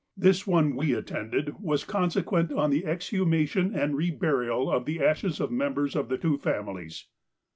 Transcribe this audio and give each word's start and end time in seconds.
This 0.17 0.47
one 0.47 0.75
we 0.75 0.93
attended 0.95 1.59
was 1.61 1.83
consequent 1.83 2.51
on 2.51 2.71
the 2.71 2.85
exhumation 2.87 3.75
and 3.75 3.93
reburial 3.93 4.73
of 4.75 4.85
the 4.85 4.99
ashes 4.99 5.39
of 5.39 5.51
members 5.51 5.95
of 5.95 6.09
the 6.09 6.17
two 6.17 6.39
families. 6.39 7.05